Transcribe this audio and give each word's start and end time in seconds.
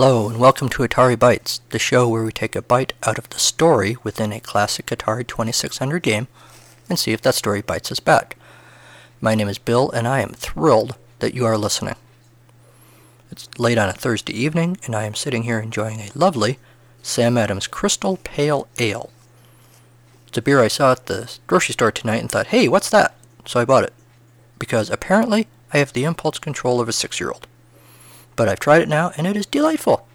Hello, 0.00 0.28
and 0.28 0.38
welcome 0.38 0.68
to 0.68 0.84
Atari 0.84 1.16
Bytes, 1.16 1.58
the 1.70 1.78
show 1.80 2.08
where 2.08 2.22
we 2.22 2.30
take 2.30 2.54
a 2.54 2.62
bite 2.62 2.92
out 3.02 3.18
of 3.18 3.28
the 3.30 3.38
story 3.40 3.96
within 4.04 4.32
a 4.32 4.38
classic 4.38 4.86
Atari 4.86 5.26
2600 5.26 6.00
game 6.04 6.28
and 6.88 6.96
see 6.96 7.10
if 7.10 7.20
that 7.22 7.34
story 7.34 7.62
bites 7.62 7.90
us 7.90 7.98
back. 7.98 8.36
My 9.20 9.34
name 9.34 9.48
is 9.48 9.58
Bill, 9.58 9.90
and 9.90 10.06
I 10.06 10.20
am 10.20 10.34
thrilled 10.34 10.94
that 11.18 11.34
you 11.34 11.44
are 11.46 11.58
listening. 11.58 11.96
It's 13.32 13.48
late 13.58 13.76
on 13.76 13.88
a 13.88 13.92
Thursday 13.92 14.32
evening, 14.34 14.76
and 14.84 14.94
I 14.94 15.02
am 15.02 15.16
sitting 15.16 15.42
here 15.42 15.58
enjoying 15.58 15.98
a 15.98 16.10
lovely 16.14 16.60
Sam 17.02 17.36
Adams 17.36 17.66
Crystal 17.66 18.18
Pale 18.18 18.68
Ale. 18.78 19.10
It's 20.28 20.38
a 20.38 20.42
beer 20.42 20.60
I 20.60 20.68
saw 20.68 20.92
at 20.92 21.06
the 21.06 21.36
grocery 21.48 21.72
store 21.72 21.90
tonight 21.90 22.20
and 22.20 22.30
thought, 22.30 22.46
hey, 22.54 22.68
what's 22.68 22.90
that? 22.90 23.16
So 23.46 23.58
I 23.58 23.64
bought 23.64 23.82
it. 23.82 23.94
Because 24.60 24.90
apparently 24.90 25.48
I 25.72 25.78
have 25.78 25.92
the 25.92 26.04
impulse 26.04 26.38
control 26.38 26.80
of 26.80 26.88
a 26.88 26.92
six 26.92 27.18
year 27.18 27.32
old. 27.32 27.48
But 28.38 28.48
I've 28.48 28.60
tried 28.60 28.82
it 28.82 28.88
now, 28.88 29.10
and 29.16 29.26
it 29.26 29.36
is 29.36 29.46
delightful. 29.46 30.06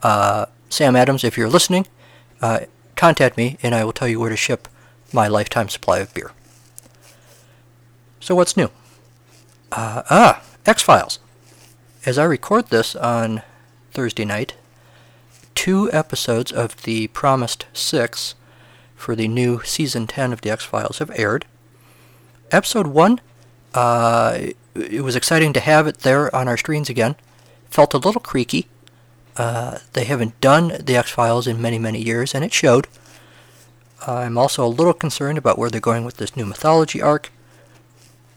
Uh, 0.00 0.46
Sam 0.70 0.94
Adams, 0.94 1.24
if 1.24 1.36
you're 1.36 1.48
listening, 1.48 1.88
uh, 2.40 2.60
contact 2.94 3.36
me, 3.36 3.58
and 3.64 3.74
I 3.74 3.84
will 3.84 3.92
tell 3.92 4.06
you 4.06 4.20
where 4.20 4.30
to 4.30 4.36
ship 4.36 4.68
my 5.12 5.26
lifetime 5.26 5.68
supply 5.68 5.98
of 5.98 6.14
beer. 6.14 6.30
So 8.20 8.36
what's 8.36 8.56
new? 8.56 8.70
Uh, 9.72 10.02
ah, 10.08 10.42
X-Files. 10.66 11.18
As 12.06 12.16
I 12.16 12.22
record 12.22 12.68
this 12.68 12.94
on 12.94 13.42
Thursday 13.90 14.24
night, 14.24 14.54
two 15.56 15.90
episodes 15.92 16.52
of 16.52 16.84
the 16.84 17.08
promised 17.08 17.66
six 17.72 18.36
for 18.94 19.16
the 19.16 19.26
new 19.26 19.64
season 19.64 20.06
10 20.06 20.32
of 20.32 20.42
the 20.42 20.50
X-Files 20.50 20.98
have 20.98 21.10
aired. 21.18 21.44
Episode 22.52 22.86
1, 22.86 23.20
uh, 23.74 24.38
it 24.76 25.02
was 25.02 25.16
exciting 25.16 25.52
to 25.54 25.60
have 25.60 25.88
it 25.88 25.98
there 25.98 26.32
on 26.34 26.46
our 26.46 26.56
screens 26.56 26.88
again. 26.88 27.16
Felt 27.70 27.94
a 27.94 27.98
little 27.98 28.20
creaky. 28.20 28.66
Uh, 29.36 29.78
they 29.92 30.04
haven't 30.04 30.40
done 30.40 30.72
the 30.80 30.96
X-Files 30.96 31.46
in 31.46 31.62
many, 31.62 31.78
many 31.78 32.02
years, 32.02 32.34
and 32.34 32.44
it 32.44 32.52
showed. 32.52 32.88
I'm 34.06 34.38
also 34.38 34.64
a 34.64 34.68
little 34.68 34.92
concerned 34.92 35.38
about 35.38 35.58
where 35.58 35.70
they're 35.70 35.80
going 35.80 36.04
with 36.04 36.16
this 36.16 36.36
new 36.36 36.46
mythology 36.46 37.02
arc, 37.02 37.30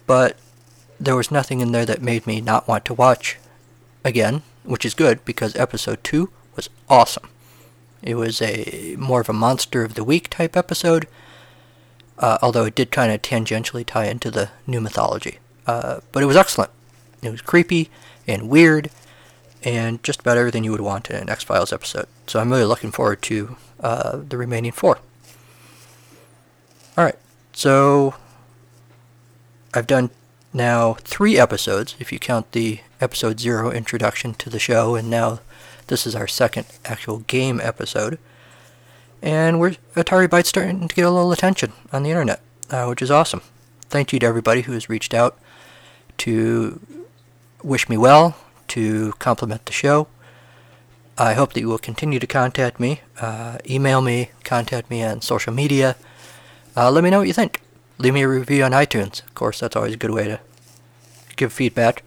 but 0.05 0.37
there 0.99 1.15
was 1.15 1.31
nothing 1.31 1.61
in 1.61 1.71
there 1.71 1.85
that 1.85 2.01
made 2.01 2.27
me 2.27 2.41
not 2.41 2.67
want 2.67 2.85
to 2.85 2.93
watch 2.93 3.37
again, 4.03 4.41
which 4.63 4.85
is 4.85 4.93
good 4.93 5.23
because 5.25 5.55
episode 5.55 6.03
2 6.03 6.29
was 6.55 6.69
awesome. 6.89 7.27
It 8.01 8.15
was 8.15 8.41
a 8.41 8.95
more 8.97 9.21
of 9.21 9.29
a 9.29 9.33
monster 9.33 9.83
of 9.83 9.93
the 9.93 10.03
week 10.03 10.29
type 10.29 10.57
episode, 10.57 11.07
uh, 12.17 12.37
although 12.41 12.65
it 12.65 12.75
did 12.75 12.91
kind 12.91 13.11
of 13.11 13.21
tangentially 13.21 13.85
tie 13.85 14.05
into 14.05 14.31
the 14.31 14.49
new 14.65 14.81
mythology. 14.81 15.39
Uh, 15.67 15.99
but 16.11 16.23
it 16.23 16.27
was 16.27 16.37
excellent. 16.37 16.71
It 17.21 17.31
was 17.31 17.41
creepy 17.41 17.89
and 18.27 18.49
weird 18.49 18.89
and 19.63 20.01
just 20.03 20.21
about 20.21 20.37
everything 20.37 20.63
you 20.63 20.71
would 20.71 20.81
want 20.81 21.09
in 21.09 21.15
an 21.15 21.29
X 21.29 21.43
Files 21.43 21.71
episode. 21.71 22.07
So 22.27 22.39
I'm 22.39 22.51
really 22.51 22.65
looking 22.65 22.91
forward 22.91 23.21
to 23.23 23.57
uh, 23.79 24.17
the 24.17 24.37
remaining 24.37 24.71
four. 24.71 24.99
Alright, 26.97 27.17
so 27.53 28.15
I've 29.73 29.87
done 29.87 30.09
now 30.53 30.93
three 30.95 31.39
episodes, 31.39 31.95
if 31.99 32.11
you 32.11 32.19
count 32.19 32.51
the 32.51 32.81
episode 32.99 33.39
zero 33.39 33.71
introduction 33.71 34.33
to 34.35 34.49
the 34.49 34.59
show, 34.59 34.95
and 34.95 35.09
now 35.09 35.39
this 35.87 36.05
is 36.05 36.15
our 36.15 36.27
second 36.27 36.65
actual 36.85 37.19
game 37.19 37.61
episode. 37.61 38.19
And 39.21 39.59
we're 39.59 39.75
Atari 39.95 40.27
Bytes 40.27 40.47
starting 40.47 40.87
to 40.87 40.95
get 40.95 41.05
a 41.05 41.11
little 41.11 41.31
attention 41.31 41.73
on 41.93 42.03
the 42.03 42.09
internet, 42.09 42.41
uh, 42.69 42.85
which 42.85 43.01
is 43.01 43.11
awesome. 43.11 43.41
Thank 43.89 44.11
you 44.11 44.19
to 44.19 44.25
everybody 44.25 44.61
who 44.61 44.73
has 44.73 44.89
reached 44.89 45.13
out 45.13 45.37
to 46.19 46.79
wish 47.63 47.87
me 47.87 47.97
well, 47.97 48.35
to 48.71 49.11
compliment 49.19 49.65
the 49.65 49.73
show. 49.73 50.07
I 51.17 51.33
hope 51.33 51.51
that 51.53 51.59
you 51.59 51.67
will 51.67 51.77
continue 51.77 52.19
to 52.19 52.27
contact 52.27 52.79
me, 52.79 53.01
uh, 53.19 53.57
email 53.69 54.01
me, 54.01 54.31
contact 54.45 54.89
me 54.89 55.03
on 55.03 55.21
social 55.21 55.53
media. 55.53 55.97
Uh, 56.75 56.89
let 56.89 57.03
me 57.03 57.09
know 57.09 57.19
what 57.19 57.27
you 57.27 57.33
think. 57.33 57.61
Leave 57.97 58.13
me 58.13 58.21
a 58.21 58.29
review 58.29 58.63
on 58.63 58.71
iTunes. 58.71 59.21
Of 59.23 59.35
course, 59.35 59.59
that's 59.59 59.75
always 59.75 59.93
a 59.93 59.97
good 59.97 60.11
way 60.11 60.25
to 60.29 60.39
give 61.35 61.51
feedback. 61.51 62.03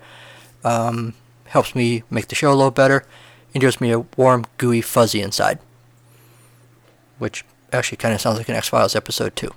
Um, 0.64 1.12
helps 1.48 1.74
me 1.74 2.02
make 2.10 2.28
the 2.28 2.34
show 2.34 2.50
a 2.50 2.56
little 2.56 2.70
better 2.70 3.04
and 3.52 3.60
gives 3.60 3.78
me 3.78 3.92
a 3.92 4.00
warm, 4.16 4.46
gooey 4.56 4.80
fuzzy 4.80 5.20
inside. 5.20 5.58
Which 7.18 7.44
actually 7.74 7.98
kind 7.98 8.14
of 8.14 8.22
sounds 8.22 8.38
like 8.38 8.48
an 8.48 8.56
X 8.56 8.70
Files 8.70 8.96
episode, 8.96 9.36
too. 9.36 9.52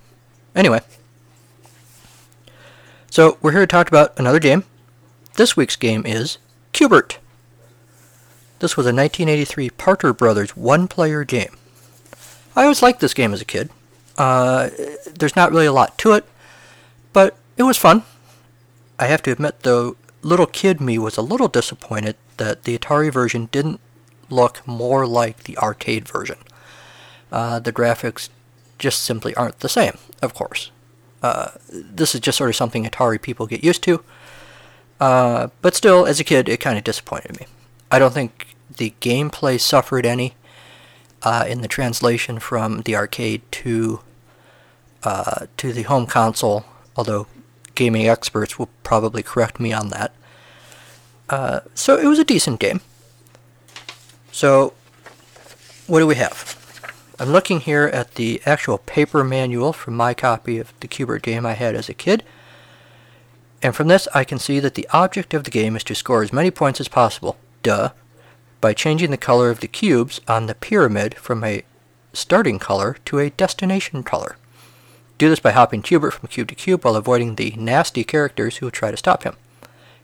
Anyway. 0.54 0.82
So, 3.10 3.38
we're 3.42 3.54
here 3.54 3.62
to 3.62 3.68
talk 3.68 3.88
about 3.88 4.20
another 4.20 4.40
game. 4.40 4.66
This 5.36 5.56
week's 5.56 5.78
game 5.78 6.06
is 6.06 6.38
Q*bert. 6.78 7.18
This 8.60 8.78
was 8.78 8.86
a 8.86 8.94
1983 8.94 9.72
Parker 9.72 10.14
Brothers 10.14 10.56
one-player 10.56 11.24
game. 11.24 11.58
I 12.56 12.62
always 12.62 12.84
liked 12.84 13.00
this 13.00 13.16
game 13.16 13.34
as 13.34 13.42
a 13.42 13.46
kid. 13.46 13.72
Uh, 14.16 14.70
there's 15.08 15.36
not 15.36 15.50
really 15.50 15.66
a 15.66 15.74
lot 15.74 15.98
to 15.98 16.12
it, 16.12 16.24
but 17.14 17.36
it 17.58 17.64
was 17.64 17.78
fun. 17.78 18.04
I 19.00 19.08
have 19.08 19.24
to 19.24 19.32
admit, 19.32 19.62
though, 19.62 19.96
little 20.22 20.46
kid 20.46 20.80
me 20.80 21.00
was 21.00 21.18
a 21.18 21.24
little 21.24 21.48
disappointed 21.48 22.16
that 22.38 22.66
the 22.66 22.78
Atari 22.78 23.12
version 23.12 23.50
didn't 23.52 23.80
look 24.30 24.62
more 24.68 25.08
like 25.08 25.46
the 25.46 25.58
arcade 25.58 26.08
version. 26.08 26.38
Uh, 27.32 27.58
the 27.58 27.74
graphics 27.74 28.30
just 28.78 29.02
simply 29.02 29.34
aren't 29.34 29.62
the 29.62 29.70
same, 29.70 29.98
of 30.22 30.36
course. 30.36 30.70
Uh, 31.24 31.54
this 31.72 32.14
is 32.14 32.22
just 32.22 32.38
sort 32.38 32.52
of 32.52 32.56
something 32.56 32.86
Atari 32.86 33.20
people 33.20 33.48
get 33.48 33.64
used 33.64 33.82
to. 33.82 34.04
Uh, 35.00 35.48
but 35.62 35.76
still, 35.76 36.06
as 36.06 36.20
a 36.20 36.24
kid, 36.24 36.50
it 36.50 36.60
kind 36.60 36.78
of 36.78 36.84
disappointed 36.84 37.40
me. 37.40 37.46
I 37.92 38.00
don't 38.00 38.14
think 38.14 38.56
the 38.76 38.94
gameplay 39.02 39.60
suffered 39.60 40.06
any 40.06 40.36
uh, 41.22 41.46
in 41.48 41.62
the 41.62 41.68
translation 41.68 42.40
from 42.40 42.82
the 42.82 42.96
arcade 42.96 43.42
to 43.52 44.02
uh, 45.04 45.46
to 45.58 45.72
the 45.72 45.84
home 45.84 46.06
console. 46.06 46.66
Although 46.96 47.28
gaming 47.76 48.08
experts 48.08 48.58
will 48.58 48.70
probably 48.84 49.22
correct 49.22 49.60
me 49.60 49.72
on 49.72 49.90
that. 49.90 50.12
Uh, 51.30 51.60
so 51.76 51.98
it 51.98 52.08
was 52.08 52.20
a 52.20 52.26
decent 52.26 52.60
game. 52.60 52.82
So, 54.32 54.74
what 55.86 56.00
do 56.00 56.08
we 56.08 56.16
have? 56.16 56.56
I'm 57.20 57.32
looking 57.32 57.60
here 57.62 57.86
at 57.86 58.16
the 58.16 58.42
actual 58.46 58.78
paper 58.78 59.24
manual 59.24 59.74
from 59.74 59.96
my 59.96 60.14
copy 60.14 60.60
of 60.60 60.74
the 60.80 60.88
Q*bert 60.88 61.24
game 61.24 61.46
I 61.46 61.54
had 61.54 61.76
as 61.76 61.90
a 61.90 61.94
kid. 61.94 62.24
And 63.62 63.76
from 63.76 63.88
this, 63.88 64.08
I 64.14 64.24
can 64.24 64.40
see 64.40 64.60
that 64.60 64.76
the 64.76 64.88
object 64.92 65.34
of 65.34 65.44
the 65.44 65.52
game 65.52 65.76
is 65.76 65.84
to 65.86 65.96
score 65.96 66.22
as 66.22 66.32
many 66.32 66.52
points 66.52 66.80
as 66.80 66.88
possible, 66.88 67.38
duh, 67.64 67.90
by 68.62 68.74
changing 68.74 69.12
the 69.12 69.18
color 69.18 69.50
of 69.50 69.60
the 69.60 69.68
cubes 69.68 70.22
on 70.28 70.46
the 70.46 70.56
pyramid 70.56 71.16
from 71.16 71.44
a 71.44 71.64
starting 72.14 72.60
color 72.60 72.98
to 73.06 73.20
a 73.20 73.32
destination 73.32 74.04
color. 74.04 74.38
Do 75.18 75.30
this 75.30 75.40
by 75.40 75.52
hopping 75.52 75.82
Q*bert 75.82 76.14
from 76.14 76.30
cube 76.30 76.48
to 76.50 76.56
cube 76.56 76.86
while 76.86 76.96
avoiding 76.96 77.36
the 77.36 77.54
nasty 77.58 78.04
characters 78.04 78.58
who 78.58 78.70
try 78.70 78.92
to 78.92 78.98
stop 78.98 79.24
him. 79.24 79.36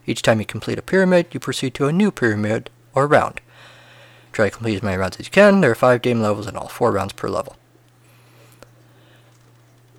Each 0.06 0.24
time 0.24 0.40
you 0.40 0.46
complete 0.46 0.80
a 0.80 0.84
pyramid, 0.84 1.28
you 1.32 1.40
proceed 1.40 1.76
to 1.76 1.88
a 1.88 1.94
new 1.94 2.12
pyramid 2.12 2.70
or 2.96 3.08
round. 3.08 3.40
Try 4.32 4.50
to 4.50 4.56
complete 4.56 4.76
as 4.76 4.84
many 4.84 4.98
rounds 4.98 5.18
as 5.18 5.28
you 5.28 5.32
can. 5.32 5.62
There 5.62 5.72
are 5.72 5.76
five 5.76 6.02
game 6.02 6.22
levels 6.22 6.48
and 6.48 6.58
all 6.58 6.68
four 6.68 6.92
rounds 6.92 7.14
per 7.14 7.30
level. 7.30 7.56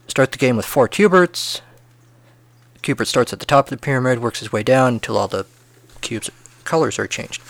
Start 0.08 0.32
the 0.32 0.38
game 0.38 0.56
with 0.56 0.66
four 0.66 0.88
Q*berts. 0.88 1.62
Q*bert 2.84 3.08
starts 3.08 3.32
at 3.32 3.40
the 3.40 3.46
top 3.46 3.66
of 3.66 3.70
the 3.70 3.76
pyramid, 3.78 4.18
works 4.18 4.40
his 4.40 4.52
way 4.52 4.62
down 4.62 4.94
until 4.94 5.16
all 5.16 5.26
the 5.26 5.46
cubes' 6.02 6.30
colors 6.64 6.98
are 6.98 7.06
changed. 7.06 7.42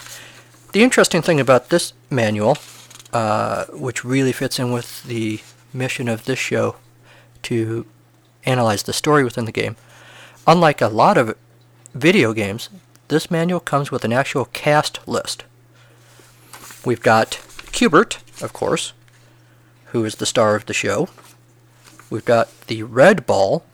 The 0.72 0.84
interesting 0.84 1.22
thing 1.22 1.40
about 1.40 1.70
this 1.70 1.92
manual, 2.08 2.56
uh, 3.12 3.64
which 3.66 4.04
really 4.04 4.30
fits 4.30 4.60
in 4.60 4.70
with 4.70 5.02
the 5.02 5.40
mission 5.72 6.08
of 6.08 6.24
this 6.24 6.38
show 6.38 6.76
to 7.42 7.84
analyze 8.46 8.84
the 8.84 8.92
story 8.92 9.24
within 9.24 9.44
the 9.44 9.50
game, 9.50 9.74
unlike 10.46 10.80
a 10.80 10.86
lot 10.86 11.18
of 11.18 11.36
video 11.92 12.32
games, 12.32 12.68
this 13.08 13.28
manual 13.28 13.58
comes 13.58 13.90
with 13.90 14.04
an 14.04 14.12
actual 14.12 14.44
cast 14.46 15.00
list. 15.06 15.42
We've 16.86 17.02
got 17.02 17.40
Q*bert, 17.72 18.20
of 18.40 18.52
course, 18.52 18.92
who 19.86 20.04
is 20.04 20.14
the 20.14 20.26
star 20.26 20.54
of 20.54 20.66
the 20.66 20.72
show. 20.72 21.08
We've 22.08 22.24
got 22.24 22.66
the 22.68 22.84
red 22.84 23.26
ball, 23.26 23.64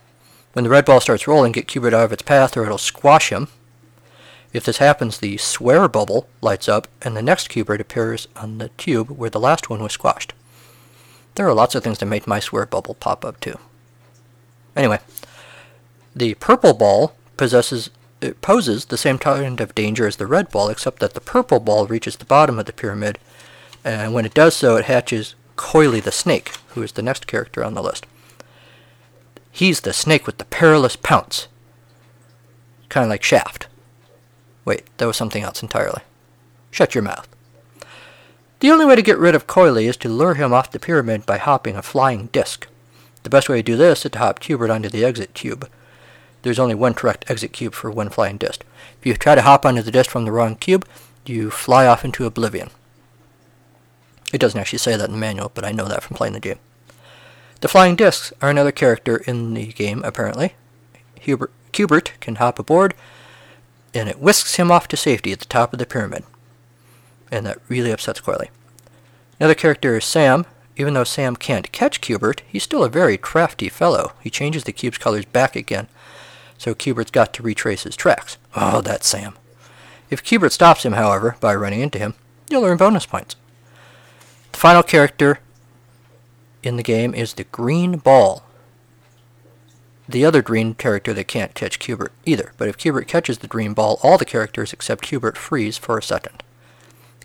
when 0.52 0.64
the 0.64 0.70
red 0.70 0.84
ball 0.84 1.00
starts 1.00 1.26
rolling, 1.26 1.52
get 1.52 1.68
Q*bert 1.68 1.94
out 1.94 2.04
of 2.04 2.12
its 2.12 2.22
path 2.22 2.56
or 2.56 2.64
it'll 2.64 2.78
squash 2.78 3.30
him. 3.30 3.48
If 4.52 4.64
this 4.64 4.78
happens, 4.78 5.18
the 5.18 5.36
swear 5.36 5.86
bubble 5.88 6.28
lights 6.40 6.68
up 6.68 6.88
and 7.02 7.16
the 7.16 7.22
next 7.22 7.48
Q*bert 7.48 7.80
appears 7.80 8.26
on 8.36 8.58
the 8.58 8.70
tube 8.70 9.10
where 9.10 9.30
the 9.30 9.40
last 9.40 9.70
one 9.70 9.82
was 9.82 9.92
squashed. 9.92 10.32
There 11.36 11.46
are 11.46 11.54
lots 11.54 11.74
of 11.74 11.84
things 11.84 11.98
that 11.98 12.06
make 12.06 12.26
my 12.26 12.40
swear 12.40 12.66
bubble 12.66 12.94
pop 12.94 13.24
up 13.24 13.38
too. 13.40 13.58
Anyway, 14.76 14.98
the 16.14 16.34
purple 16.34 16.74
ball 16.74 17.14
possesses 17.36 17.90
it 18.20 18.40
poses 18.42 18.86
the 18.86 18.98
same 18.98 19.18
kind 19.18 19.60
of 19.60 19.74
danger 19.74 20.06
as 20.06 20.16
the 20.16 20.26
red 20.26 20.50
ball, 20.50 20.68
except 20.68 20.98
that 20.98 21.14
the 21.14 21.20
purple 21.20 21.58
ball 21.58 21.86
reaches 21.86 22.16
the 22.16 22.24
bottom 22.24 22.58
of 22.58 22.66
the 22.66 22.72
pyramid, 22.72 23.18
and 23.82 24.12
when 24.12 24.26
it 24.26 24.34
does 24.34 24.54
so, 24.54 24.76
it 24.76 24.84
hatches 24.84 25.34
Coily 25.56 26.02
the 26.02 26.12
Snake, 26.12 26.52
who 26.68 26.82
is 26.82 26.92
the 26.92 27.02
next 27.02 27.26
character 27.26 27.64
on 27.64 27.74
the 27.74 27.82
list. 27.82 28.06
He's 29.50 29.80
the 29.80 29.92
snake 29.92 30.26
with 30.26 30.38
the 30.38 30.44
perilous 30.44 30.96
pounce. 30.96 31.48
Kind 32.88 33.04
of 33.04 33.10
like 33.10 33.22
Shaft. 33.22 33.66
Wait, 34.64 34.84
that 34.98 35.06
was 35.06 35.16
something 35.16 35.42
else 35.42 35.62
entirely. 35.62 36.02
Shut 36.70 36.94
your 36.94 37.02
mouth. 37.02 37.28
The 38.60 38.70
only 38.70 38.84
way 38.84 38.94
to 38.94 39.02
get 39.02 39.18
rid 39.18 39.34
of 39.34 39.46
Coily 39.46 39.88
is 39.88 39.96
to 39.98 40.08
lure 40.08 40.34
him 40.34 40.52
off 40.52 40.70
the 40.70 40.78
pyramid 40.78 41.24
by 41.24 41.38
hopping 41.38 41.76
a 41.76 41.82
flying 41.82 42.26
disc. 42.26 42.68
The 43.22 43.30
best 43.30 43.48
way 43.48 43.56
to 43.56 43.62
do 43.62 43.76
this 43.76 44.04
is 44.04 44.12
to 44.12 44.18
hop 44.18 44.40
Q*bert 44.40 44.70
onto 44.70 44.88
the 44.88 45.04
exit 45.04 45.34
cube. 45.34 45.68
There's 46.42 46.58
only 46.58 46.74
one 46.74 46.94
correct 46.94 47.24
exit 47.28 47.52
cube 47.52 47.74
for 47.74 47.90
one 47.90 48.10
flying 48.10 48.36
disc. 48.36 48.64
If 48.98 49.06
you 49.06 49.14
try 49.14 49.34
to 49.34 49.42
hop 49.42 49.64
onto 49.64 49.82
the 49.82 49.90
disc 49.90 50.10
from 50.10 50.24
the 50.24 50.32
wrong 50.32 50.56
cube, 50.56 50.86
you 51.26 51.50
fly 51.50 51.86
off 51.86 52.04
into 52.04 52.26
oblivion. 52.26 52.70
It 54.32 54.40
doesn't 54.40 54.60
actually 54.60 54.78
say 54.78 54.96
that 54.96 55.06
in 55.06 55.12
the 55.12 55.18
manual, 55.18 55.50
but 55.54 55.64
I 55.64 55.72
know 55.72 55.88
that 55.88 56.02
from 56.02 56.16
playing 56.16 56.34
the 56.34 56.40
game. 56.40 56.58
The 57.60 57.68
flying 57.68 57.96
discs 57.96 58.32
are 58.40 58.50
another 58.50 58.72
character 58.72 59.18
in 59.18 59.54
the 59.54 59.66
game, 59.66 60.02
apparently. 60.04 60.54
Hubert, 61.20 61.52
Q*bert 61.72 62.12
can 62.20 62.36
hop 62.36 62.58
aboard, 62.58 62.94
and 63.92 64.08
it 64.08 64.18
whisks 64.18 64.56
him 64.56 64.70
off 64.70 64.88
to 64.88 64.96
safety 64.96 65.32
at 65.32 65.40
the 65.40 65.44
top 65.44 65.72
of 65.72 65.78
the 65.78 65.86
pyramid. 65.86 66.24
And 67.30 67.44
that 67.46 67.60
really 67.68 67.92
upsets 67.92 68.20
Coily. 68.20 68.48
Another 69.38 69.54
character 69.54 69.96
is 69.96 70.04
Sam. 70.04 70.46
Even 70.76 70.94
though 70.94 71.04
Sam 71.04 71.36
can't 71.36 71.70
catch 71.72 72.00
Q*bert, 72.00 72.42
he's 72.48 72.62
still 72.62 72.82
a 72.82 72.88
very 72.88 73.18
crafty 73.18 73.68
fellow. 73.68 74.12
He 74.22 74.30
changes 74.30 74.64
the 74.64 74.72
cube's 74.72 74.96
colors 74.96 75.26
back 75.26 75.54
again, 75.54 75.88
so 76.56 76.74
Q*bert's 76.74 77.10
got 77.10 77.34
to 77.34 77.42
retrace 77.42 77.82
his 77.82 77.96
tracks. 77.96 78.38
Oh, 78.56 78.80
that's 78.80 79.06
Sam. 79.06 79.34
If 80.08 80.24
Q*bert 80.24 80.52
stops 80.52 80.84
him, 80.84 80.94
however, 80.94 81.36
by 81.38 81.54
running 81.54 81.80
into 81.80 81.98
him, 81.98 82.14
you'll 82.48 82.64
earn 82.64 82.78
bonus 82.78 83.04
points. 83.04 83.36
The 84.52 84.58
final 84.58 84.82
character 84.82 85.40
in 86.62 86.76
the 86.76 86.82
game 86.82 87.14
is 87.14 87.34
the 87.34 87.44
Green 87.44 87.98
Ball. 87.98 88.42
The 90.08 90.24
other 90.24 90.42
green 90.42 90.74
character 90.74 91.14
that 91.14 91.28
can't 91.28 91.54
catch 91.54 91.78
Q*bert 91.78 92.12
either, 92.26 92.52
but 92.58 92.66
if 92.66 92.76
Q*bert 92.76 93.06
catches 93.06 93.38
the 93.38 93.46
green 93.46 93.74
ball, 93.74 94.00
all 94.02 94.18
the 94.18 94.24
characters 94.24 94.72
except 94.72 95.02
Q*bert 95.02 95.38
freeze 95.38 95.78
for 95.78 95.96
a 95.96 96.02
second. 96.02 96.42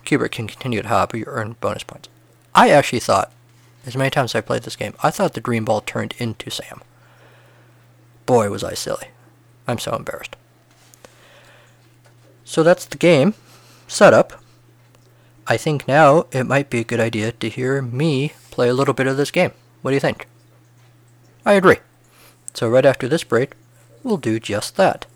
Q*bert 0.04 0.30
can 0.30 0.46
continue 0.46 0.82
to 0.82 0.88
hop, 0.88 1.10
but 1.10 1.18
you 1.18 1.24
earn 1.26 1.56
bonus 1.60 1.82
points. 1.82 2.08
I 2.54 2.70
actually 2.70 3.00
thought, 3.00 3.32
as 3.84 3.96
many 3.96 4.10
times 4.10 4.30
as 4.30 4.36
I 4.36 4.40
played 4.40 4.62
this 4.62 4.76
game, 4.76 4.94
I 5.02 5.10
thought 5.10 5.34
the 5.34 5.40
green 5.40 5.64
ball 5.64 5.80
turned 5.80 6.14
into 6.18 6.48
Sam. 6.48 6.80
Boy, 8.24 8.50
was 8.50 8.62
I 8.62 8.74
silly. 8.74 9.08
I'm 9.66 9.78
so 9.78 9.96
embarrassed. 9.96 10.36
So 12.44 12.62
that's 12.62 12.84
the 12.84 12.96
game 12.96 13.34
setup. 13.88 14.40
I 15.48 15.56
think 15.56 15.86
now 15.86 16.26
it 16.32 16.44
might 16.44 16.70
be 16.70 16.80
a 16.80 16.84
good 16.84 16.98
idea 16.98 17.30
to 17.30 17.48
hear 17.48 17.80
me 17.80 18.32
play 18.50 18.68
a 18.68 18.74
little 18.74 18.94
bit 18.94 19.06
of 19.06 19.16
this 19.16 19.30
game. 19.30 19.52
What 19.80 19.92
do 19.92 19.94
you 19.94 20.00
think? 20.00 20.26
I 21.44 21.52
agree. 21.52 21.76
So 22.52 22.68
right 22.68 22.84
after 22.84 23.06
this 23.06 23.22
break, 23.22 23.52
we'll 24.02 24.16
do 24.16 24.40
just 24.40 24.76
that. 24.76 25.06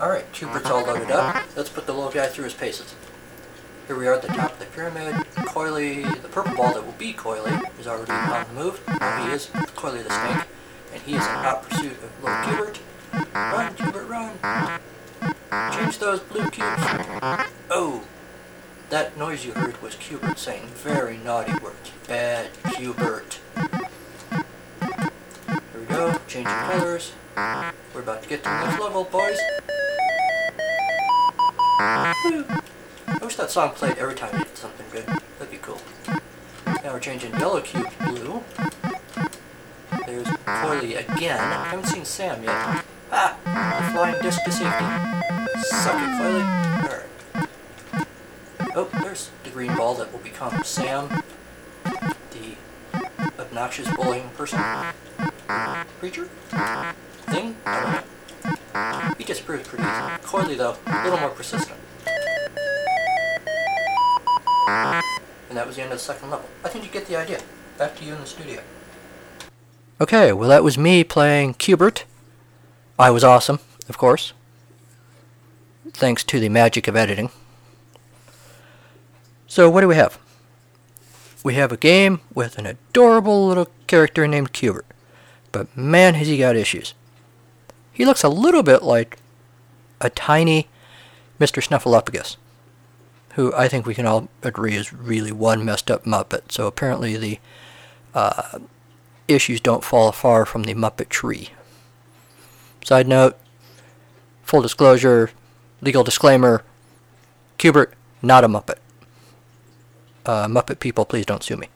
Alright, 0.00 0.32
Q*bert's 0.32 0.70
all 0.70 0.84
loaded 0.84 1.10
up. 1.10 1.41
Let's 1.62 1.70
put 1.72 1.86
the 1.86 1.92
little 1.92 2.10
guy 2.10 2.26
through 2.26 2.46
his 2.46 2.54
paces. 2.54 2.92
Here 3.86 3.96
we 3.96 4.08
are 4.08 4.14
at 4.14 4.22
the 4.22 4.26
top 4.26 4.54
of 4.54 4.58
the 4.58 4.64
pyramid. 4.64 5.14
Coily, 5.54 6.02
the 6.20 6.28
purple 6.28 6.56
ball 6.56 6.74
that 6.74 6.84
will 6.84 6.90
be 6.98 7.12
Coily, 7.12 7.70
is 7.78 7.86
already 7.86 8.10
on 8.10 8.48
the 8.48 8.52
move. 8.60 8.80
He 8.88 9.30
is 9.30 9.46
Coily 9.76 10.02
the 10.02 10.10
snake, 10.10 10.44
and 10.92 11.02
he 11.02 11.12
is 11.12 11.22
in 11.22 11.22
hot 11.22 11.62
pursuit 11.62 11.92
of 11.92 12.24
little 12.24 12.42
Q*bert. 12.42 12.80
Run, 13.32 13.74
Q*bert, 13.76 14.08
run! 14.08 14.32
Change 15.72 15.98
those 15.98 16.18
blue 16.18 16.50
cubes. 16.50 16.82
Oh! 17.70 18.02
That 18.90 19.16
noise 19.16 19.44
you 19.46 19.52
heard 19.52 19.80
was 19.80 19.94
Q*bert 19.94 20.40
saying 20.40 20.66
very 20.74 21.16
naughty 21.16 21.52
words. 21.62 21.92
Bad 22.08 22.50
Q*bert. 22.74 23.38
Here 24.32 24.42
we 25.78 25.84
go, 25.86 26.18
changing 26.26 26.52
colors. 26.52 27.12
We're 27.94 28.00
about 28.00 28.24
to 28.24 28.28
get 28.28 28.42
to 28.42 28.50
the 28.50 28.64
next 28.64 28.80
level, 28.80 29.04
boys. 29.04 29.38
I 31.84 33.18
wish 33.20 33.34
that 33.36 33.50
song 33.50 33.70
played 33.70 33.98
every 33.98 34.14
time 34.14 34.38
you 34.38 34.44
did 34.44 34.56
something 34.56 34.86
good. 34.92 35.04
That'd 35.38 35.50
be 35.50 35.56
cool. 35.58 35.80
Now 36.66 36.92
we're 36.92 37.00
changing 37.00 37.32
yellow 37.38 37.60
cube 37.60 37.88
blue. 38.04 38.44
There's 40.06 40.26
Coily 40.28 40.98
again. 40.98 41.40
I 41.40 41.64
haven't 41.64 41.86
seen 41.86 42.04
Sam 42.04 42.42
yet. 42.44 42.84
Ah! 43.10 43.36
Flying 43.92 44.22
disc 44.22 44.42
to 44.44 44.52
safety. 44.52 44.84
Suck 45.62 46.00
it, 46.00 46.10
Coily. 46.18 46.44
Alright. 46.84 47.08
Oh, 48.76 48.88
there's 49.02 49.30
the 49.42 49.50
green 49.50 49.74
ball 49.76 49.94
that 49.96 50.12
will 50.12 50.20
become 50.20 50.62
Sam. 50.62 51.08
The 52.30 52.56
obnoxious 53.40 53.88
bullying 53.96 54.28
person. 54.30 54.60
Creature? 55.98 56.28
Thing? 57.26 57.56
Know. 58.74 59.14
He 59.18 59.24
disappears 59.24 59.66
pretty 59.66 59.84
easily. 59.84 60.10
Coily, 60.22 60.56
though, 60.56 60.76
a 60.86 61.04
little 61.04 61.18
more 61.18 61.30
persistent. 61.30 61.78
And 64.68 65.58
that 65.58 65.66
was 65.66 65.76
the 65.76 65.82
end 65.82 65.92
of 65.92 65.98
the 65.98 66.04
second 66.04 66.30
level. 66.30 66.48
I 66.64 66.68
think 66.68 66.84
you 66.84 66.90
get 66.90 67.06
the 67.06 67.16
idea. 67.16 67.40
Back 67.76 67.96
to 67.96 68.04
you 68.04 68.14
in 68.14 68.20
the 68.20 68.26
studio. 68.26 68.62
Okay, 70.00 70.32
well 70.32 70.48
that 70.48 70.64
was 70.64 70.78
me 70.78 71.04
playing 71.04 71.54
Q*bert. 71.54 72.04
I 72.98 73.10
was 73.10 73.22
awesome, 73.22 73.60
of 73.88 73.98
course. 73.98 74.32
Thanks 75.92 76.24
to 76.24 76.40
the 76.40 76.48
magic 76.48 76.88
of 76.88 76.96
editing. 76.96 77.30
So 79.46 79.68
what 79.68 79.82
do 79.82 79.88
we 79.88 79.96
have? 79.96 80.18
We 81.44 81.54
have 81.54 81.72
a 81.72 81.76
game 81.76 82.20
with 82.34 82.56
an 82.56 82.66
adorable 82.66 83.46
little 83.46 83.68
character 83.86 84.26
named 84.26 84.52
Q*bert. 84.52 84.86
But 85.50 85.76
man 85.76 86.14
has 86.14 86.28
he 86.28 86.38
got 86.38 86.56
issues. 86.56 86.94
He 87.92 88.04
looks 88.04 88.24
a 88.24 88.28
little 88.28 88.62
bit 88.62 88.82
like 88.82 89.18
a 90.00 90.10
tiny 90.10 90.68
Mr. 91.38 91.62
Snuffleupagus, 91.62 92.36
who 93.34 93.52
I 93.54 93.68
think 93.68 93.86
we 93.86 93.94
can 93.94 94.06
all 94.06 94.28
agree 94.42 94.74
is 94.74 94.92
really 94.92 95.32
one 95.32 95.64
messed 95.64 95.90
up 95.90 96.04
Muppet. 96.04 96.52
So 96.52 96.66
apparently 96.66 97.16
the 97.16 97.38
uh, 98.14 98.58
issues 99.28 99.60
don't 99.60 99.84
fall 99.84 100.12
far 100.12 100.46
from 100.46 100.64
the 100.64 100.74
Muppet 100.74 101.08
tree. 101.08 101.50
Side 102.84 103.08
note, 103.08 103.38
full 104.42 104.62
disclosure, 104.62 105.30
legal 105.80 106.04
disclaimer, 106.04 106.62
Q*bert, 107.58 107.94
not 108.22 108.44
a 108.44 108.48
Muppet. 108.48 108.78
Uh, 110.24 110.46
Muppet 110.46 110.80
people, 110.80 111.04
please 111.04 111.26
don't 111.26 111.42
sue 111.42 111.56
me. 111.56 111.68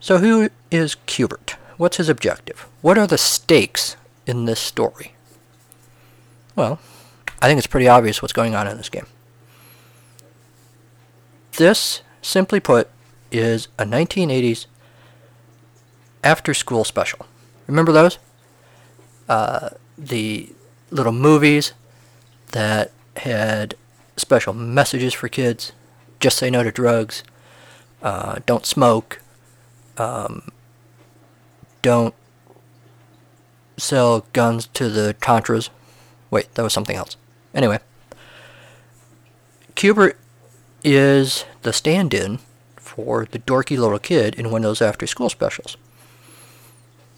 So 0.00 0.18
who 0.18 0.50
is 0.70 0.94
Q*bert? 1.06 1.56
What's 1.76 1.96
his 1.98 2.08
objective? 2.08 2.66
What 2.80 2.98
are 2.98 3.06
the 3.06 3.18
stakes 3.18 3.96
in 4.26 4.44
this 4.44 4.60
story? 4.60 5.14
Well, 6.54 6.78
I 7.40 7.46
think 7.46 7.58
it's 7.58 7.66
pretty 7.66 7.88
obvious 7.88 8.22
what's 8.22 8.32
going 8.32 8.54
on 8.54 8.66
in 8.66 8.76
this 8.76 8.88
game. 8.88 9.06
This, 11.56 12.02
simply 12.22 12.60
put, 12.60 12.88
is 13.30 13.68
a 13.78 13.84
1980s 13.84 14.66
after 16.22 16.54
school 16.54 16.84
special. 16.84 17.26
Remember 17.66 17.92
those? 17.92 18.18
Uh, 19.28 19.70
the 19.96 20.50
little 20.90 21.12
movies 21.12 21.72
that 22.52 22.92
had 23.16 23.74
special 24.16 24.52
messages 24.52 25.14
for 25.14 25.28
kids. 25.28 25.72
Just 26.20 26.38
say 26.38 26.50
no 26.50 26.62
to 26.62 26.70
drugs. 26.70 27.22
Uh, 28.02 28.36
don't 28.46 28.66
smoke. 28.66 29.20
Um, 29.96 30.50
don't 31.82 32.14
sell 33.76 34.26
guns 34.32 34.66
to 34.68 34.88
the 34.88 35.14
Contras. 35.20 35.70
Wait, 36.30 36.52
that 36.54 36.62
was 36.62 36.72
something 36.72 36.96
else. 36.96 37.16
Anyway, 37.54 37.78
Q*bert 39.74 40.18
is 40.82 41.44
the 41.62 41.72
stand 41.72 42.14
in 42.14 42.38
for 42.76 43.26
the 43.30 43.38
dorky 43.38 43.78
little 43.78 43.98
kid 43.98 44.34
in 44.34 44.50
one 44.50 44.62
of 44.64 44.68
those 44.68 44.82
after 44.82 45.06
school 45.06 45.28
specials. 45.28 45.76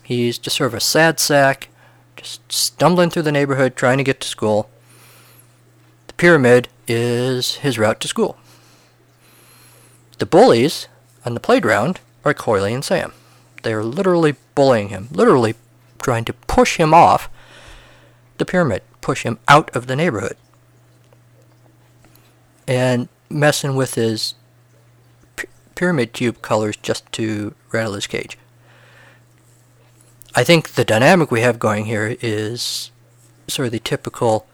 He's 0.03 0.39
just 0.39 0.57
sort 0.57 0.69
of 0.69 0.75
a 0.75 0.81
sad 0.81 1.21
sack, 1.21 1.69
just 2.17 2.51
stumbling 2.51 3.11
through 3.11 3.23
the 3.23 3.33
neighborhood 3.33 3.77
trying 3.77 3.99
to 3.99 4.05
get 4.05 4.21
to 4.21 4.29
school. 4.29 4.71
The 6.07 6.15
pyramid 6.15 6.69
is 6.87 7.57
his 7.57 7.79
route 7.79 8.01
to 8.01 8.09
school. 8.09 8.39
The 10.19 10.27
bullies 10.27 10.89
on 11.25 11.35
the 11.35 11.41
playground 11.41 12.01
are 12.25 12.35
Coily 12.35 12.75
and 12.75 12.85
Sam. 12.85 13.13
They 13.63 13.73
are 13.73 13.85
literally 13.85 14.35
bullying 14.55 14.89
him, 14.89 15.09
literally 15.13 15.55
trying 16.01 16.25
to 16.27 16.33
push 16.33 16.77
him 16.77 16.95
off 16.95 17.29
the 18.39 18.45
pyramid, 18.45 18.83
push 19.01 19.25
him 19.25 19.39
out 19.49 19.75
of 19.75 19.87
the 19.87 19.97
neighborhood. 19.97 20.37
And 22.67 23.09
messing 23.31 23.75
with 23.75 23.95
his 23.95 24.35
pyramid 25.75 26.13
cube 26.13 26.43
colors 26.43 26.77
just 26.77 27.11
to 27.13 27.55
rattle 27.73 27.95
his 27.95 28.07
cage. 28.07 28.37
I 30.35 30.45
think 30.45 30.71
the 30.71 30.85
dynamic 30.85 31.31
we 31.31 31.41
have 31.41 31.59
going 31.59 31.87
here 31.87 32.17
is 32.21 32.91
sort 33.49 33.67
of 33.67 33.73
the 33.73 33.79
typical 33.79 34.47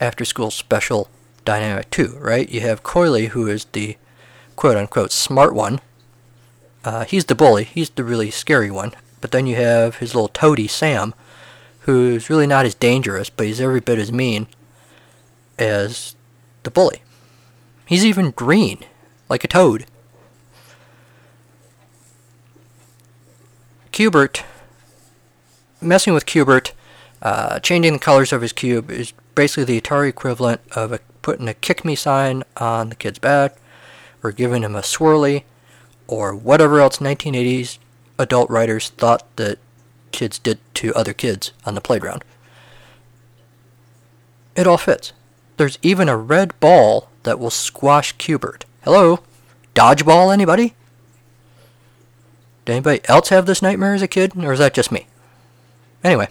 after 0.00 0.24
school 0.24 0.50
special 0.50 1.08
dynamic 1.44 1.90
too, 1.90 2.16
right? 2.20 2.48
You 2.48 2.60
have 2.60 2.82
Coily, 2.82 3.28
who 3.28 3.46
is 3.46 3.64
the 3.72 3.96
quote 4.54 4.76
unquote 4.76 5.12
smart 5.12 5.54
one. 5.54 5.80
Uh, 6.84 7.04
he's 7.04 7.24
the 7.24 7.34
bully. 7.34 7.64
He's 7.64 7.90
the 7.90 8.04
really 8.04 8.30
scary 8.30 8.70
one. 8.70 8.92
But 9.26 9.32
then 9.32 9.48
you 9.48 9.56
have 9.56 9.96
his 9.96 10.14
little 10.14 10.28
toady, 10.28 10.68
Sam, 10.68 11.12
who's 11.80 12.30
really 12.30 12.46
not 12.46 12.64
as 12.64 12.76
dangerous, 12.76 13.28
but 13.28 13.44
he's 13.44 13.60
every 13.60 13.80
bit 13.80 13.98
as 13.98 14.12
mean 14.12 14.46
as 15.58 16.14
the 16.62 16.70
bully. 16.70 17.02
He's 17.86 18.04
even 18.04 18.30
green, 18.30 18.84
like 19.28 19.42
a 19.42 19.48
toad. 19.48 19.86
Q*bert, 23.90 24.44
messing 25.80 26.14
with 26.14 26.24
Q*bert, 26.24 26.72
uh, 27.20 27.58
changing 27.58 27.94
the 27.94 27.98
colors 27.98 28.32
of 28.32 28.42
his 28.42 28.52
cube 28.52 28.92
is 28.92 29.12
basically 29.34 29.64
the 29.64 29.80
Atari 29.80 30.10
equivalent 30.10 30.60
of 30.76 30.92
a, 30.92 31.00
putting 31.22 31.48
a 31.48 31.54
kick 31.54 31.84
me 31.84 31.96
sign 31.96 32.44
on 32.58 32.90
the 32.90 32.94
kid's 32.94 33.18
back, 33.18 33.56
or 34.22 34.30
giving 34.30 34.62
him 34.62 34.76
a 34.76 34.82
swirly, 34.82 35.42
or 36.06 36.32
whatever 36.32 36.78
else 36.78 36.98
1980s 36.98 37.78
adult 38.18 38.50
writers 38.50 38.90
thought 38.90 39.24
that 39.36 39.58
kids 40.12 40.38
did 40.38 40.58
to 40.74 40.94
other 40.94 41.12
kids 41.12 41.52
on 41.64 41.74
the 41.74 41.80
playground. 41.80 42.24
It 44.54 44.66
all 44.66 44.78
fits. 44.78 45.12
There's 45.56 45.78
even 45.82 46.08
a 46.08 46.16
red 46.16 46.58
ball 46.60 47.10
that 47.24 47.38
will 47.38 47.50
squash 47.50 48.12
Q*bert. 48.12 48.64
Hello? 48.84 49.20
Dodgeball, 49.74 50.32
anybody? 50.32 50.74
Did 52.64 52.72
anybody 52.72 53.00
else 53.04 53.28
have 53.28 53.46
this 53.46 53.62
nightmare 53.62 53.94
as 53.94 54.02
a 54.02 54.08
kid, 54.08 54.32
or 54.36 54.52
is 54.52 54.58
that 54.58 54.74
just 54.74 54.90
me? 54.90 55.06
Anyway. 56.02 56.28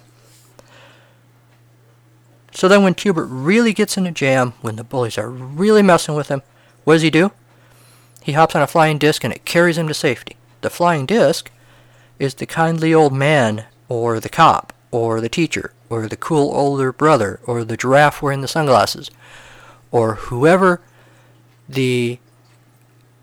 So 2.52 2.68
then 2.68 2.84
when 2.84 2.94
Q*bert 2.94 3.28
really 3.30 3.74
gets 3.74 3.98
in 3.98 4.08
a 4.08 4.12
jam, 4.12 4.54
when 4.62 4.76
the 4.76 4.84
bullies 4.84 5.18
are 5.18 5.30
really 5.30 5.82
messing 5.82 6.16
with 6.16 6.30
him, 6.30 6.42
what 6.84 6.96
does 6.96 7.02
he 7.02 7.10
do? 7.10 7.32
He 8.24 8.32
hops 8.32 8.56
on 8.56 8.62
a 8.62 8.68
flying 8.68 8.98
disc 8.98 9.24
and 9.24 9.34
it 9.34 9.46
carries 9.46 9.78
him 9.78 9.88
to 9.88 9.94
safety. 9.94 10.36
The 10.62 10.70
flying 10.70 11.06
disc 11.06 11.52
is 12.20 12.36
the 12.36 12.46
kindly 12.46 12.94
old 12.94 13.14
man, 13.14 13.66
or 13.90 14.20
the 14.20 14.30
cop, 14.30 14.74
or 14.92 15.22
the 15.22 15.30
teacher, 15.30 15.74
or 15.90 16.08
the 16.08 16.16
cool 16.16 16.54
older 16.54 16.92
brother, 16.92 17.40
or 17.46 17.64
the 17.64 17.78
giraffe 17.78 18.22
wearing 18.22 18.42
the 18.42 18.48
sunglasses, 18.48 19.12
or 19.92 20.16
whoever 20.16 20.82
the 21.68 22.20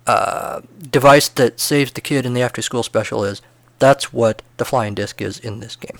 uh, 0.07 0.61
device 0.91 1.29
that 1.29 1.61
saves 1.61 1.93
the 1.93 2.01
kid 2.01 2.27
in 2.27 2.35
the 2.35 2.43
after 2.43 2.63
school 2.63 2.83
special 2.83 3.25
is. 3.25 3.41
That's 3.79 4.13
what 4.13 4.43
the 4.57 4.65
flying 4.65 4.95
disc 4.95 5.21
is 5.21 5.39
in 5.39 5.61
this 5.61 5.77
game. 5.77 5.99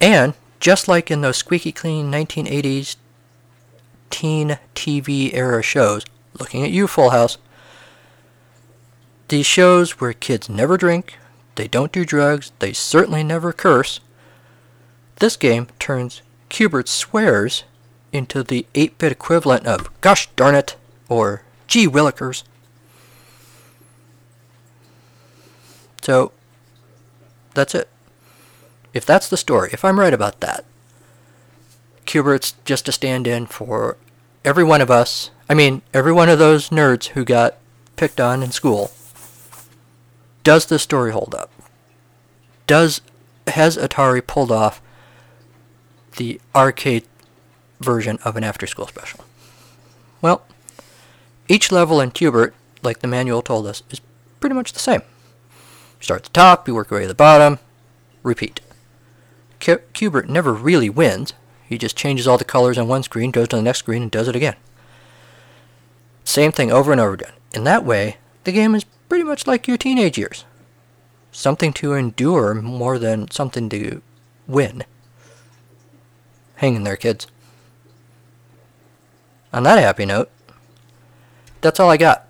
And 0.00 0.34
just 0.60 0.88
like 0.88 1.10
in 1.10 1.20
those 1.22 1.36
squeaky 1.36 1.72
clean 1.72 2.10
1980s 2.10 2.96
teen 4.10 4.58
TV 4.74 5.32
era 5.34 5.62
shows, 5.62 6.04
looking 6.38 6.62
at 6.62 6.70
you, 6.70 6.86
Full 6.86 7.10
House, 7.10 7.38
these 9.28 9.46
shows 9.46 10.00
where 10.00 10.12
kids 10.12 10.48
never 10.48 10.76
drink, 10.76 11.18
they 11.56 11.66
don't 11.66 11.92
do 11.92 12.04
drugs, 12.04 12.52
they 12.60 12.72
certainly 12.72 13.24
never 13.24 13.52
curse. 13.52 14.00
This 15.16 15.36
game 15.36 15.68
turns 15.78 16.22
Q*bert 16.48 16.88
swears 16.88 17.64
into 18.12 18.42
the 18.42 18.66
8 18.74 18.98
bit 18.98 19.12
equivalent 19.12 19.66
of 19.66 19.90
gosh 20.00 20.28
darn 20.36 20.54
it 20.54 20.76
or 21.08 21.42
gee 21.66 21.88
willikers. 21.88 22.44
So, 26.02 26.30
that's 27.54 27.74
it. 27.74 27.88
If 28.94 29.04
that's 29.04 29.28
the 29.28 29.36
story, 29.36 29.70
if 29.72 29.84
I'm 29.84 29.98
right 29.98 30.14
about 30.14 30.40
that, 30.40 30.64
Q*bert's 32.04 32.54
just 32.64 32.88
a 32.88 32.92
stand 32.92 33.26
in 33.26 33.46
for 33.46 33.96
every 34.44 34.62
one 34.62 34.80
of 34.80 34.90
us. 34.90 35.30
I 35.48 35.54
mean, 35.54 35.82
every 35.92 36.12
one 36.12 36.28
of 36.28 36.38
those 36.38 36.70
nerds 36.70 37.08
who 37.08 37.24
got 37.24 37.56
picked 37.96 38.20
on 38.20 38.42
in 38.42 38.52
school 38.52 38.92
does 40.46 40.66
the 40.66 40.78
story 40.78 41.10
hold 41.10 41.34
up? 41.34 41.50
Does 42.68 43.00
has 43.48 43.76
Atari 43.76 44.24
pulled 44.24 44.52
off 44.52 44.80
the 46.18 46.40
arcade 46.54 47.02
version 47.80 48.20
of 48.24 48.36
an 48.36 48.44
after-school 48.44 48.86
special? 48.86 49.24
Well, 50.22 50.46
each 51.48 51.72
level 51.72 52.00
in 52.00 52.12
Q*bert, 52.12 52.54
like 52.80 53.00
the 53.00 53.08
manual 53.08 53.42
told 53.42 53.66
us, 53.66 53.82
is 53.90 54.00
pretty 54.38 54.54
much 54.54 54.72
the 54.72 54.78
same. 54.78 55.02
You 55.98 56.04
start 56.04 56.20
at 56.20 56.24
the 56.26 56.30
top, 56.30 56.68
you 56.68 56.76
work 56.76 56.90
your 56.90 57.00
way 57.00 57.04
to 57.06 57.08
the 57.08 57.14
bottom, 57.16 57.58
repeat. 58.22 58.60
Q*bert 59.58 60.28
never 60.28 60.54
really 60.54 60.88
wins. 60.88 61.32
He 61.68 61.76
just 61.76 61.96
changes 61.96 62.28
all 62.28 62.38
the 62.38 62.44
colors 62.44 62.78
on 62.78 62.86
one 62.86 63.02
screen, 63.02 63.32
goes 63.32 63.48
to 63.48 63.56
the 63.56 63.62
next 63.62 63.80
screen, 63.80 64.02
and 64.02 64.10
does 64.12 64.28
it 64.28 64.36
again. 64.36 64.54
Same 66.22 66.52
thing 66.52 66.70
over 66.70 66.92
and 66.92 67.00
over 67.00 67.14
again. 67.14 67.32
In 67.52 67.64
that 67.64 67.84
way, 67.84 68.18
the 68.44 68.52
game 68.52 68.76
is 68.76 68.84
pretty 69.08 69.24
much 69.24 69.46
like 69.46 69.68
your 69.68 69.76
teenage 69.76 70.18
years. 70.18 70.44
Something 71.32 71.72
to 71.74 71.92
endure 71.92 72.54
more 72.54 72.98
than 72.98 73.30
something 73.30 73.68
to 73.68 74.02
win. 74.46 74.84
Hang 76.56 76.74
in 76.74 76.84
there, 76.84 76.96
kids. 76.96 77.26
On 79.52 79.62
that 79.62 79.78
happy 79.78 80.06
note, 80.06 80.30
that's 81.60 81.78
all 81.80 81.90
I 81.90 81.96
got. 81.96 82.26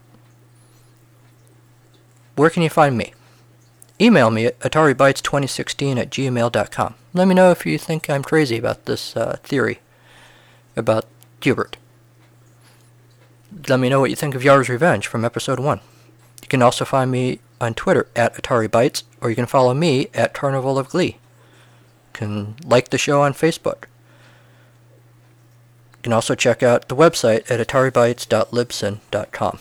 Where 2.34 2.50
can 2.50 2.62
you 2.62 2.70
find 2.70 2.98
me? 2.98 3.14
Email 4.00 4.30
me 4.30 4.46
at 4.46 4.60
ataribytes2016 4.60 5.96
at 5.96 6.10
gmail.com. 6.10 6.94
Let 7.14 7.28
me 7.28 7.34
know 7.34 7.50
if 7.50 7.64
you 7.64 7.78
think 7.78 8.10
I'm 8.10 8.22
crazy 8.22 8.58
about 8.58 8.84
this 8.84 9.16
uh, 9.16 9.38
theory 9.42 9.80
about 10.76 11.06
Q*bert. 11.40 11.78
Let 13.68 13.80
me 13.80 13.88
know 13.88 14.00
what 14.00 14.10
you 14.10 14.16
think 14.16 14.34
of 14.34 14.42
Yars' 14.42 14.68
Revenge 14.68 15.06
from 15.06 15.24
episode 15.24 15.58
1. 15.58 15.80
You 16.42 16.48
can 16.48 16.62
also 16.62 16.84
find 16.84 17.10
me 17.10 17.40
on 17.60 17.74
Twitter 17.74 18.08
at 18.14 18.34
Atari 18.34 18.68
Bytes, 18.68 19.02
or 19.20 19.30
you 19.30 19.36
can 19.36 19.46
follow 19.46 19.74
me 19.74 20.08
at 20.14 20.34
Carnival 20.34 20.78
of 20.78 20.90
Glee. 20.90 21.16
You 21.16 22.12
can 22.12 22.56
like 22.64 22.90
the 22.90 22.98
show 22.98 23.22
on 23.22 23.32
Facebook. 23.32 23.84
You 25.96 26.02
can 26.02 26.12
also 26.12 26.34
check 26.34 26.62
out 26.62 26.88
the 26.88 26.96
website 26.96 27.50
at 27.50 27.66
ataribytes.libsyn.com. 27.66 29.58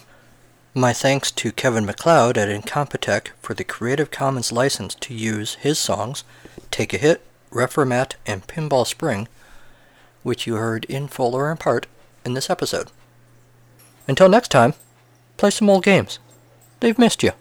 My 0.77 0.91
thanks 0.91 1.32
to 1.32 1.53
Kevin 1.53 1.86
MacLeod 1.86 2.38
at 2.38 2.50
Incompetech 2.50 3.29
for 3.41 3.53
the 3.53 3.63
Creative 3.63 4.12
Commons 4.12 4.51
license 4.51 4.94
to 4.96 5.13
use 5.13 5.55
his 5.55 5.79
songs, 5.79 6.25
Take 6.70 6.94
a 6.94 6.98
Hit, 6.98 7.22
Reformat, 7.50 8.15
and 8.25 8.46
Pinball 8.46 8.86
Spring, 8.86 9.29
which 10.22 10.46
you 10.46 10.55
heard 10.55 10.84
in 10.86 11.08
full 11.08 11.34
or 11.34 11.50
in 11.50 11.55
part 11.55 11.88
in 12.25 12.34
this 12.34 12.50
episode. 12.50 12.91
Until 14.08 14.27
next 14.27 14.50
time, 14.50 14.74
play 15.38 15.50
some 15.50 15.70
old 15.70 15.86
games. 15.86 16.20
They've 16.86 17.00
missed 17.00 17.24
you. 17.24 17.32